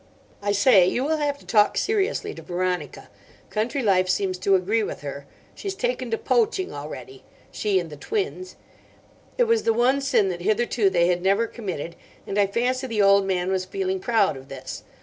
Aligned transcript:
"I 0.41 0.51
say, 0.51 0.87
you 0.87 1.03
will 1.03 1.17
have 1.17 1.37
to 1.37 1.45
talk 1.45 1.77
seriously 1.77 2.33
to 2.33 2.41
Veronica. 2.41 3.07
Country 3.51 3.83
life 3.83 4.09
seems 4.09 4.39
to 4.39 4.55
agree 4.55 4.81
with 4.81 5.01
her. 5.01 5.27
She's 5.53 5.75
taken 5.75 6.09
to 6.09 6.17
poaching 6.17 6.73
already—she 6.73 7.79
and 7.79 7.91
the 7.91 7.97
twins. 7.97 8.55
It 9.37 9.43
was 9.43 9.61
the 9.61 9.73
one 9.73 10.01
sin 10.01 10.29
that 10.29 10.41
hitherto 10.41 10.89
they 10.89 11.05
had 11.05 11.21
never 11.21 11.45
committed, 11.45 11.95
and 12.25 12.39
I 12.39 12.47
fancy 12.47 12.87
the 12.87 13.03
old 13.03 13.27
man 13.27 13.51
was 13.51 13.63
feeling 13.63 13.99
proud 13.99 14.35
of 14.35 14.49
this. 14.49 14.83